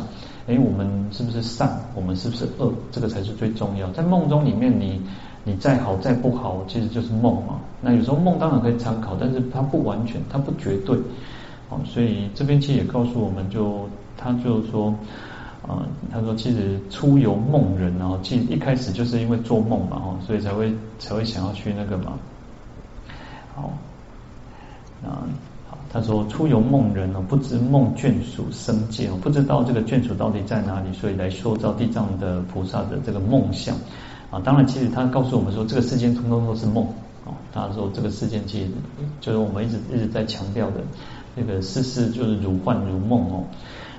[0.49, 1.79] 哎，我们是不是善？
[1.93, 2.73] 我们是不是恶？
[2.91, 3.87] 这个才是最重要。
[3.91, 4.99] 在梦中里面你，
[5.43, 7.59] 你再好再不好，其实就是梦嘛。
[7.79, 10.97] 那有时候梦当然可以参考，但是它不完全，它不绝对。
[11.69, 14.89] 哦，所以这边其实也告诉我们就，他就说，
[15.67, 22.13] 啊、他说其实出游梦人，然后其实一开始就是因为做梦嘛，哦，所以才会才会想要去那个嘛。
[23.55, 23.71] 好，
[25.03, 25.09] 那。
[25.91, 33.75] 他说：“初由梦人哦，不知梦眷属生界哦，不知道这个眷属到底在哪里，所以来塑造地藏的菩萨的这个梦相
[34.29, 34.39] 啊。
[34.43, 36.85] 当然，其实他告诉我们说，这个世间通通都是梦
[37.25, 37.33] 哦。
[37.51, 38.69] 他说这个世间其实
[39.19, 40.81] 就是我们一直一直在强调的，
[41.35, 43.43] 那个世事就是如幻如梦哦，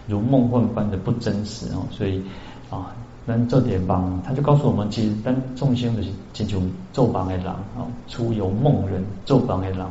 [0.06, 1.82] 如梦幻般的不真实哦。
[1.90, 2.22] 所以
[2.70, 2.94] 啊，
[3.26, 9.84] 那这点帮他就告诉我们，其实但众生的请求做帮的人啊，初由梦人做帮的人，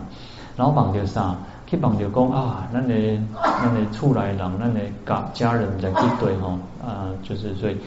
[0.55, 1.35] 然后帮的啥？”
[1.69, 7.77] 去帮着讲啊，那你那你出来人，那你家家人在一堆哈啊，就是所以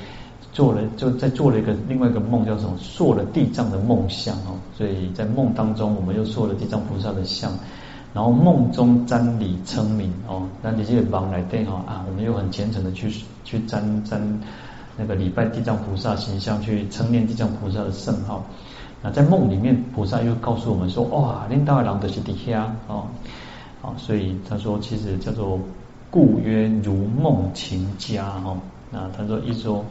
[0.53, 2.77] 做了就在做了一个另外一个梦，叫什么？
[2.79, 4.55] 塑了地藏的梦像哦。
[4.77, 7.51] 所以在梦当中，我们又塑了地藏菩萨的像，
[8.14, 10.47] 然后梦中瞻礼称名哦。
[10.62, 13.11] 那你这个帮来对哈啊，我们又很虔诚的去
[13.42, 14.21] 去瞻瞻
[14.97, 18.45] 那个礼拜地藏菩萨形象，去称念地藏菩萨的圣号。
[19.03, 23.07] 那在梦里面，菩萨又告诉我们说：哇，领导的人都是底下哦。
[23.83, 25.59] 啊，所以他说，其实叫做
[26.09, 28.57] 故曰如梦情家哈。
[28.92, 29.85] 那他说一说，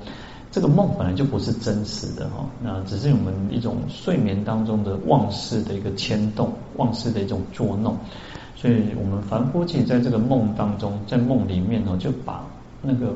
[0.50, 7.98] 这个梦本来就不是真实的哈，那只是我们一种睡眠当中的妄事的一个牵动，妄事的一种作弄。
[8.56, 12.46] 所以我们凡夫其实在这个梦当中，在梦里面呢，就把
[12.82, 13.14] 那个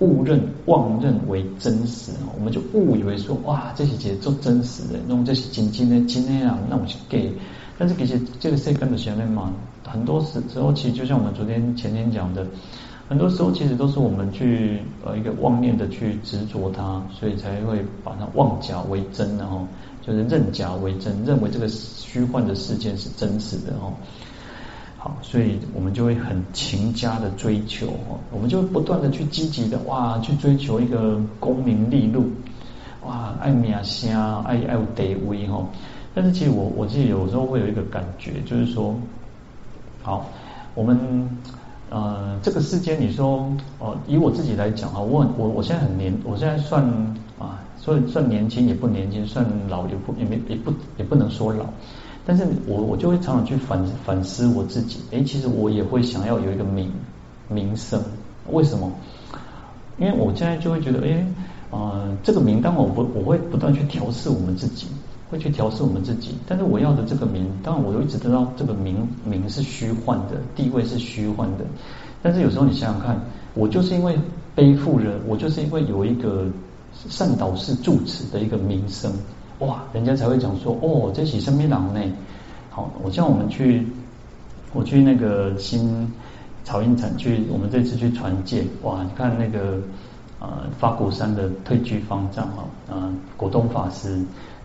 [0.00, 7.32] 误认、妄认为真实，我们就误以为说，哇，这些节奏真实的，弄这些紧紧的、紧那样，那我就给。
[7.76, 9.52] 但是其实这个世间的前面嘛。
[9.90, 12.46] 很多时时候，其实就像我们昨天前天讲的，
[13.08, 19.66] 很多时候其实都是我们去呃一个妄念的去执着它，所以才会把它妄假为真，然后
[20.02, 23.92] 就是认假为真，认为这个虚幻的世界是真实的哦。
[24.98, 32.30] 好，所以我们就会很勤加的追求哦，我们就不断的去积极的哇去追求一个功名利禄，
[33.06, 34.10] 哇爱名声
[34.42, 35.66] 爱爱有地位哈。
[36.14, 38.94] 但是其实我我自己有时候会有一个感觉，就是说。
[40.08, 40.24] 好，
[40.74, 40.98] 我们
[41.90, 43.40] 呃这个世间，你说
[43.78, 46.82] 哦、呃，以我自己来讲啊，我我我现在很年，我现在算
[47.38, 51.66] 啊，所以算年轻也不年轻，算老也不也没也不也不能说老，
[52.24, 56.90] 但是我我就会常常去反反思我自己，诶，其实我也会想要有一个名
[57.50, 58.02] 名声，
[58.50, 58.90] 为什么？
[59.98, 61.26] 因为我现在就会觉得，诶，
[61.70, 64.86] 呃，这个名，当我不我会不断去调试我们自己。
[65.30, 71.64] 会去调试我们自己，但是我要的这个名，当然我都一直知道这个名名是虚幻的，地位是虚幻的。
[72.22, 73.20] 但是有时候你想想看，
[73.54, 74.18] 我就是因为
[74.54, 76.46] 背负着，我就是因为有一个
[77.08, 79.12] 善导师住持的一个名声，
[79.60, 82.00] 哇，人家才会讲说，哦，这是什么人呢？
[82.70, 83.86] 好，我像我们去，
[84.72, 86.10] 我去那个新
[86.64, 89.78] 草印禅去，我们这次去传戒，哇，你看那个
[90.40, 94.18] 呃法鼓山的退居方丈啊，呃果东法师，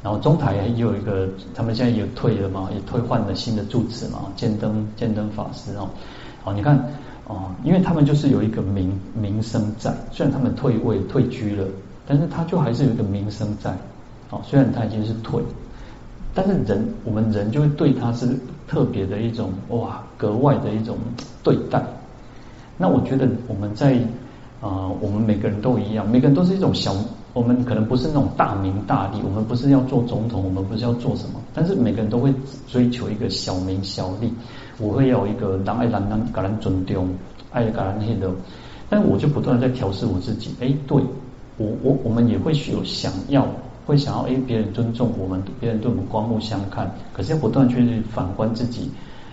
[0.03, 5.89] 然后中台也有一个，他们现在也退了嘛，也退换了新的住持嘛，建灯建灯法师哦，
[6.43, 6.77] 好，你看
[7.25, 11.65] 哦，因为他们就是有一个名名声在，虽然他们退位退居了，
[12.05, 13.71] 但是他就还是有一个名声在，
[14.29, 15.41] 哦，虽然他已经是退。
[16.35, 18.27] 但是人，我们人就会对他是
[18.67, 20.97] 特别的一种哇，格外的一种
[21.43, 21.81] 对待。
[22.75, 23.97] 那我觉得我们在
[24.59, 26.95] 啊、我们每个人都一样，每个人都是一种小，
[27.33, 32.33] 我们可能不是那种大名大利，我们不是要做总统，我们不是要做什么，但是每个人都会
[32.67, 34.31] 追求一个小名小利。
[34.79, 37.09] 我会要一个让爱人让给人尊重，
[37.51, 38.33] 爱给人那的。
[38.89, 40.51] 但我就不断的在调试我自己。
[40.59, 41.01] 哎，对
[41.57, 43.47] 我我我们也会有想要。
[43.85, 46.89] 会想要哎，别人尊重我们，别人对我们刮目相看。
[47.11, 48.89] 可是要不断去反观自己，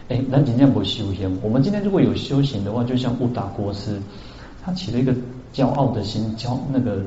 [0.08, 1.38] 哎，那今天不修行。
[1.40, 4.02] 我们今天如果有修行的话，就像悟达国师，
[4.64, 5.14] 他起了一个
[5.54, 7.00] 骄傲的心，骄那个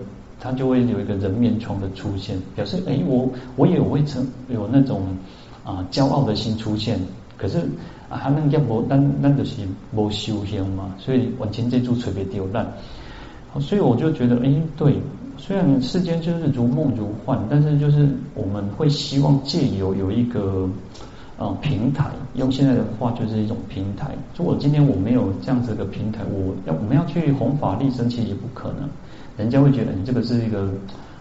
[0.43, 5.03] 他就会有一个人面疮的出现，表示哎，我我也会成有那种
[5.63, 6.99] 啊骄傲的心出现。
[7.37, 7.59] 可是
[8.09, 9.61] 啊，他那个无，那那就是
[9.95, 12.67] 无修行嘛，所以完全这组特别丢烂。
[13.61, 14.97] 所以我就觉得哎，对。
[15.35, 20.69] 虽然世间就是如梦如幻，但是就是我们会希望借由有一个
[21.37, 24.11] 呃平台，用现在的话就是一种平台。
[24.37, 28.87] 如果今天我没有这样子的平台，我要我们要去弘法利生，其实也不可能。
[29.37, 30.69] 人家会觉得你这个是一个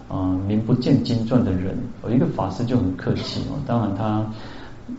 [0.09, 1.77] 呃名不见经传的人。
[2.05, 4.27] 有一个法师就很客气哦，当然他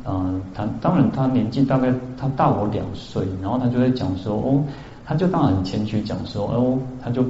[0.04, 4.64] 呃他当然他年纪大概他大我两岁，然后他就会讲说哦，
[5.06, 7.24] 他就当然很谦虚讲说哦，他就。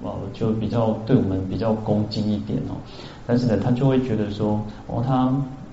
[0.00, 2.78] 哦，就比较对我们比较恭敬一点哦，
[3.26, 5.24] 但是呢，他就会觉得说，哦，他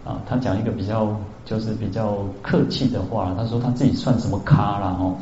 [0.04, 5.16] 啊，他讲一个比较就是比较客气的话，他说他自己算什么咖啦哦，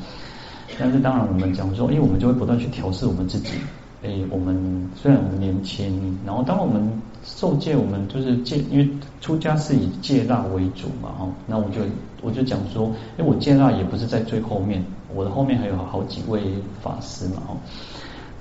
[0.80, 3.50] 但是当然我们讲说，因为我们就会不断去调试我们自己，
[4.04, 8.90] 哎，我们虽然我们年轻，然后当我们受戒，我们就是戒，因为
[9.22, 11.80] 出家是以戒腊为主嘛哦，那我就
[12.22, 14.84] 我就讲说，因为我戒腊也不是在最后面，
[15.16, 16.42] 我的后面还有好几位
[16.82, 17.58] 法师嘛哦。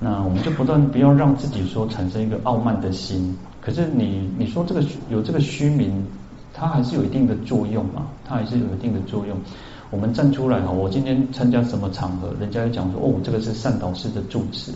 [0.00, 3.38] 那我们就不断不要让自己说产生一个傲慢的心。
[3.60, 6.04] 可是你你说这个有这个虚名，
[6.52, 8.08] 它还是有一定的作用嘛？
[8.26, 9.36] 它还是有一定的作用。
[9.90, 14.72] 我们站出来哈，我今天参加什么场合，人家就讲说哦，这个是善导师的住持，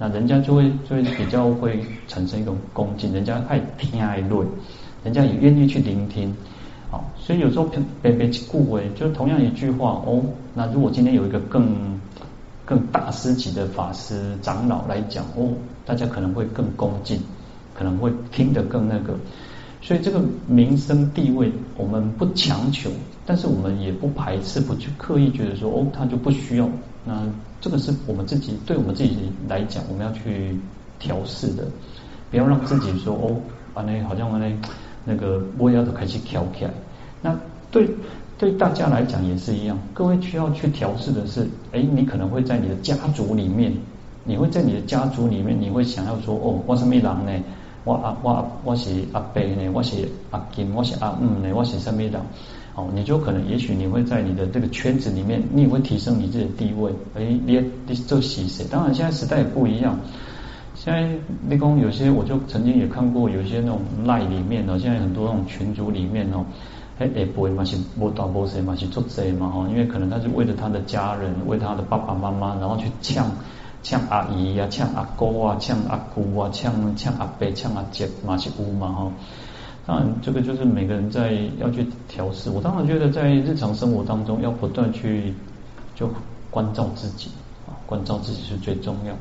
[0.00, 1.78] 那人家就会就会比较会
[2.08, 4.44] 产生一种恭敬，人家爱听爱论，
[5.04, 6.34] 人家也愿意去聆听。
[6.90, 7.68] 好，所以有时候
[8.02, 10.24] 别别顾为，就同样一句话哦，
[10.54, 12.00] 那如果今天有一个更。
[12.66, 15.50] 更大师级的法师长老来讲哦，
[15.84, 17.20] 大家可能会更恭敬，
[17.74, 19.12] 可能会听得更那个，
[19.82, 22.88] 所以这个名声地位我们不强求，
[23.26, 26.70] 但是我们也不排斥，不去刻意觉得说哦，他就不需要。
[27.04, 27.26] 那
[27.60, 29.16] 这个是我们自己对我们自己
[29.48, 30.56] 来讲，我们要去
[30.98, 31.64] 调试的，
[32.30, 33.36] 不要让自己说哦，
[33.74, 34.46] 完了好像完了
[35.04, 36.70] 那个我要都开始跳起来，
[37.22, 37.38] 那
[37.70, 37.88] 对。
[38.40, 43.70] 对大家来讲也是一样，各位需要去调试的是，哎，你可能会在你的家族里面，
[44.24, 47.44] 你会在你的家族里面，你会想要说，哦，我什么人呢？
[47.84, 49.68] 我阿我我是阿伯呢？
[49.74, 50.74] 我是阿金？
[50.74, 51.52] 我是阿姆呢？
[51.54, 52.12] 我是什么人？
[52.74, 56.92] 哦，你就可能也许你会在你的这个圈子里面，你也会提升你自己的地位。
[57.14, 58.64] 哎，你你做喜谁？
[58.70, 59.98] 当然现在时代也不一样，
[60.74, 61.10] 现在
[61.48, 66.44] 立功有些我就曾经也看过，有些那种赖里面哦，现在很多那种群组里面哦。
[66.98, 73.26] 哎，也不会嘛，是不打不谁嘛，是做贼嘛哈，因为可能他是为了他的家人，为他的爸爸妈妈，然后去呛
[73.82, 79.12] 呛阿姨呀，呛阿姑啊，呛阿姑啊，呛呛阿伯，呛阿姐嘛是乌嘛哈。
[79.86, 82.50] 当然，这个就是每个人在要去调试。
[82.50, 85.34] 我当然觉得在日常生活当中要不断去
[85.94, 86.08] 就
[86.50, 87.30] 关照自己
[87.66, 89.14] 啊，关照自己是最重要。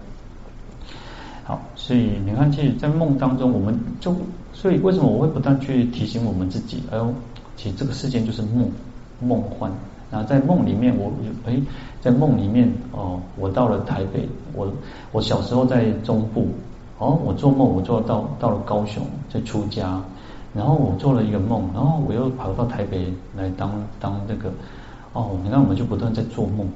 [1.44, 4.16] 好，所以你看，其实，在梦当中，我们就
[4.54, 6.84] 所以为什么我会不断去提醒我们自己？
[6.92, 7.14] 哎呦。
[7.58, 8.72] 其实这个世界就是梦，
[9.20, 9.70] 梦幻。
[10.10, 11.12] 然后在梦里面，我
[11.46, 11.60] 哎，
[12.00, 14.72] 在梦里面哦，我到了台北，我
[15.12, 16.48] 我小时候在中部，
[17.00, 20.02] 哦，我做梦，我做到到了高雄，在出家，
[20.54, 24.52] 然后我做了一个梦，然后我又跑到台北来当当那个，
[25.14, 26.68] 哦，你看我们就不断在做梦，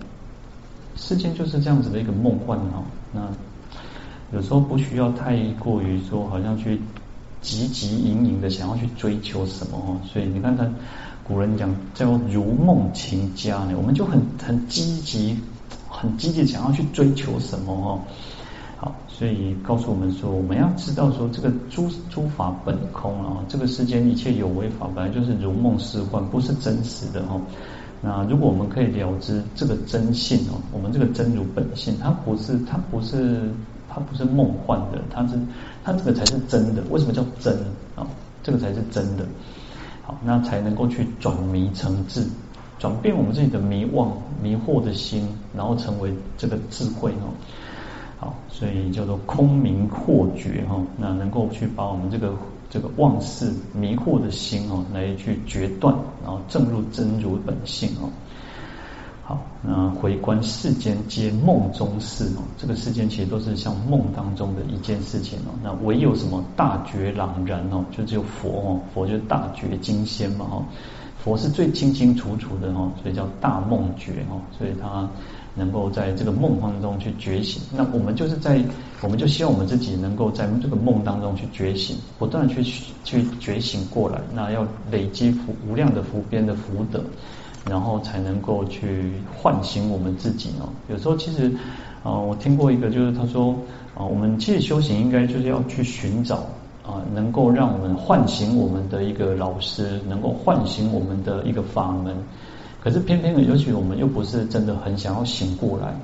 [0.95, 2.84] 世间就是这样子的一个梦幻哦。
[3.11, 3.21] 那
[4.32, 6.80] 有时候不需要太过于说，好像去。
[7.43, 10.65] 汲汲营营的想要去追求什么哦，所以你看他
[11.26, 15.38] 古人讲叫如梦情家呢，我们就很很积极，
[15.89, 17.99] 很积极想要去追求什么哦。
[19.16, 27.39] 所以告诉我们说，我们要知道说这个诸诸法本空啊，这个世间一切有为法本来就是如梦似幻，不是真实的哦。
[28.01, 33.51] 那如果我们可以了知这个真性哦，我们这个真如本性，它不是它不是
[33.88, 35.39] 它不是梦幻的，它是
[35.84, 36.82] 它这个才是真的。
[36.89, 37.55] 为什么叫真
[37.95, 38.07] 啊？
[38.41, 39.24] 这个才是真的。
[40.01, 42.26] 好，那才能够去转迷成智，
[42.80, 44.09] 转变我们自己的迷惘、
[44.41, 47.30] 迷惑的心，然后成为这个智慧哦。
[48.49, 52.34] 所以叫做空明惑觉哈，那能够去把我们这个
[52.69, 58.09] 这个妄事迷惑的心哦，来去决断，然后证入真如本性哦。
[59.26, 65.55] 好，那回观世间皆梦中事哦，这个世间其实都是像梦当中的一件事情哦。
[65.63, 70.61] 那唯有什么大觉朗然哦，就只有佛哦，佛就是大觉金仙嘛哈，
[71.24, 75.07] 佛是最清清楚楚的哦，所以叫大梦觉哦，所以他
[75.56, 77.62] 能够在这个梦当中去觉醒。
[77.76, 78.64] 那我们就是在，
[79.01, 82.64] 我们就希望我们自己能够在这个梦当中去觉醒，不断去
[83.04, 87.04] 去觉醒过来，那要累积福无量的福边的福德。
[87.66, 90.68] 然后才能够去唤醒我们自己哦。
[90.89, 91.49] 有时候其实，
[92.04, 93.56] 啊，我听过一个，就是他说，
[93.95, 96.45] 啊，我们其实修行应该就是要去寻找
[96.86, 102.14] 啊，能够让我们唤醒我们的一个老师，能够唤醒我们的一个法门。
[102.84, 105.96] 可是偏偏的，也许我们又不是真的很想要醒过来，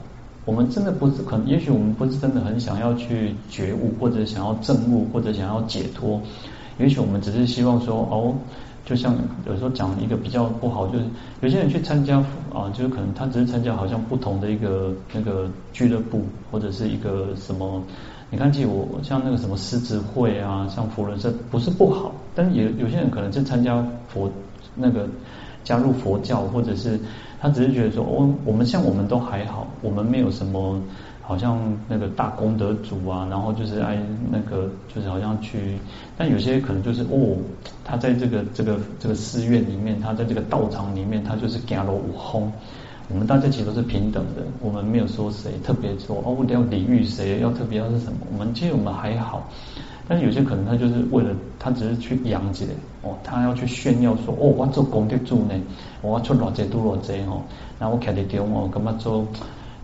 [0.45, 6.21] 我们真的不是可能，也许我们不是真的很想要去觉悟，或者想要证悟，或者想要解脱。
[6.77, 8.33] 也许我们只是希望说，哦。
[8.85, 9.15] 就像
[9.45, 11.05] 有时候讲一个比较不好，就是
[11.41, 12.17] 有些人去参加
[12.51, 17.83] 啊，就是可能他只是参加好像不同的一个那个俱乐部或者是一个什么，
[18.31, 24.27] 你看，其实我像那个什么狮子会啊，像佛伦社不是不好，但也有些人可能是参加佛
[24.73, 25.07] 那个
[25.69, 26.99] 加入佛教，或者是
[27.39, 30.81] 他只是觉得说，哦，我们像我们都还好，我们没有什么。
[31.21, 33.95] 好像那个大功德主啊，然后就是爱
[34.31, 35.77] 那个，就是好像去，
[36.17, 37.37] 但有些可能就是哦，
[37.85, 42.51] 他在这个这个这个寺院里面，他在这个道场里面，他就是行路有风。
[43.09, 49.47] 我们大家其实都是平等的，我们没有说谁特别说哦，要礼遇谁，要特别要是什么，我们其实我们还好。
[50.09, 51.29] 但有些可能他就是为了
[51.59, 52.71] 他只是去扬起来
[53.03, 55.53] 哦，他要去炫耀说哦，我做功德主呢，
[56.01, 57.43] 我要出偌济多偌济哦，
[57.79, 59.23] 然后我徛在中哦，干嘛做？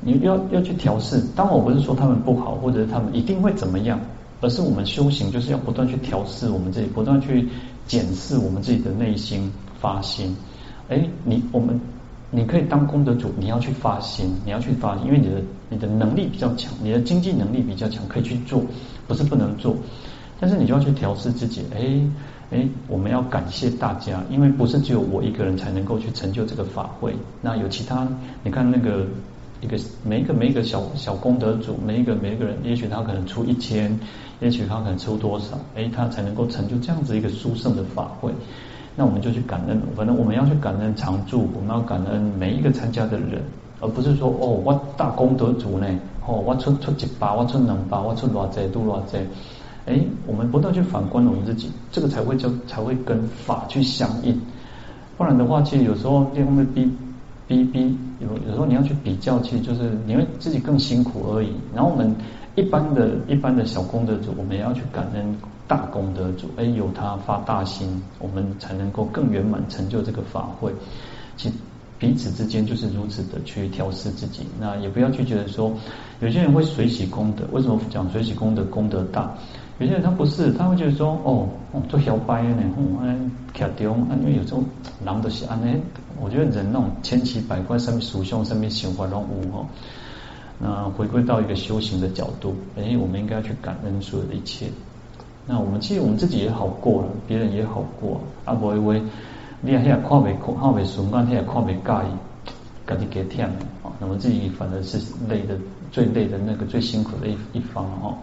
[0.01, 3.99] 你要要去调试，当然我不是说他们不好，或者是他们一定会怎么样，
[4.41, 7.47] 而是我们修行就是要不断去调试我们自己，不断去
[7.87, 10.35] 检视我们自己的内心发心。
[10.89, 11.79] 哎，你我们
[12.29, 18.61] 你可以当功德主，你要去发心，你要去发，因为你的你的能力比较强，你的经济能力比较强，可以去做，
[19.07, 19.75] 不是不能做，
[20.39, 21.65] 但是你就要去调试自己。
[21.75, 22.01] 哎
[22.51, 28.07] 哎，我们要感谢大家，因为不是只有我一个人才能够去成就这个法会，那有其他，
[28.43, 29.05] 你看那个。
[29.61, 33.97] 一个每一个每一个小小功德主，每一个每一个人，也许他可能出一千，
[34.41, 38.31] 也许他可能出多少，哎，他才能够成就这样子一个殊胜的法会。
[38.95, 43.41] 那我们就去感恩，反正我们要去感恩常住，我们要感恩每一个参加的人，
[43.79, 45.87] 而不是说哦，我大功德主呢，
[46.27, 49.17] 哦，我出出一百，我出两把，我出偌济都偌济。
[49.85, 54.39] 哎，我们不断去反观我们自己，这个才会叫才会跟法去相应。
[55.17, 56.91] 不然的话，其实有时候另外逼。
[57.47, 61.53] 逼逼有有时候你要去比较，其实就是你会自己更辛苦而已。
[61.75, 62.11] 然后我们
[62.55, 70.73] 一般的一般的小功德主，我们也要去感恩大功德主，哎，有他发大心，我们才能够更圆满成就这个法会。
[71.37, 71.53] 其实
[71.99, 74.41] 彼此之间就是如此的去调试自己。
[74.59, 75.71] 那也不要去觉得说，
[76.21, 79.31] 有些人会随喜功德，为什么讲随喜功德功德大？
[79.77, 81.49] 有些人他不是，他会觉得说，哦，
[81.89, 82.63] 做小白呢，
[83.01, 84.63] 嗯，卡丢，因为有时候
[85.05, 85.67] 人都是安呢。
[86.21, 89.65] 我觉得人那种千奇百怪，上面属相，上面想法都无哈。
[90.57, 94.67] 那回归到一个修行的角度，哎，我们应该要去感恩所有的一切。
[95.45, 98.21] 那我们其实我们自己也好过了，别人也好过。
[98.45, 99.01] 啊，不会为
[99.59, 102.09] 你还看没看，看没顺眼，你还看没介意，
[102.87, 103.45] 自己给添
[103.83, 103.91] 啊。
[103.99, 104.97] 那么自己反而是
[105.27, 105.57] 累的
[105.91, 108.17] 最累的那个最辛苦的一一方哈。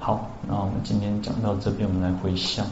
[0.00, 2.64] 好，那我们今天讲到这边，我们来回向，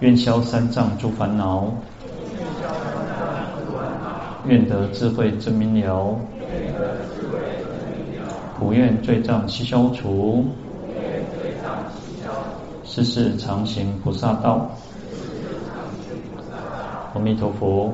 [0.00, 1.72] 愿消三障诸烦恼。
[4.46, 6.16] 愿得智慧真明了，
[8.58, 10.46] 普愿罪障悉消除，
[12.84, 14.70] 世世常行菩萨道。
[17.14, 17.92] 阿弥陀佛。